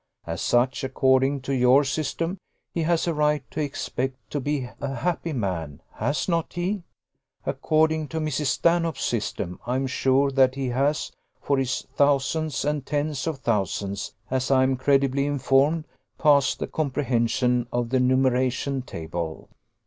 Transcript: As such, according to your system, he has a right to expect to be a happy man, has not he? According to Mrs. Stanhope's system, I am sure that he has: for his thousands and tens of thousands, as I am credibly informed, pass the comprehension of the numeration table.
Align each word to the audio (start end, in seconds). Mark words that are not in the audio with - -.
As 0.25 0.41
such, 0.41 0.83
according 0.83 1.41
to 1.41 1.53
your 1.53 1.83
system, 1.83 2.39
he 2.73 2.81
has 2.81 3.05
a 3.05 3.13
right 3.13 3.43
to 3.51 3.59
expect 3.61 4.31
to 4.31 4.39
be 4.39 4.67
a 4.79 4.95
happy 4.95 5.31
man, 5.31 5.79
has 5.97 6.27
not 6.27 6.53
he? 6.53 6.81
According 7.45 8.07
to 8.07 8.19
Mrs. 8.19 8.47
Stanhope's 8.47 9.03
system, 9.03 9.59
I 9.67 9.75
am 9.75 9.85
sure 9.85 10.31
that 10.31 10.55
he 10.55 10.69
has: 10.69 11.11
for 11.39 11.59
his 11.59 11.85
thousands 11.95 12.65
and 12.65 12.83
tens 12.83 13.27
of 13.27 13.41
thousands, 13.41 14.15
as 14.31 14.49
I 14.49 14.63
am 14.63 14.75
credibly 14.75 15.27
informed, 15.27 15.85
pass 16.17 16.55
the 16.55 16.65
comprehension 16.65 17.67
of 17.71 17.89
the 17.89 17.99
numeration 17.99 18.81
table. 18.81 19.49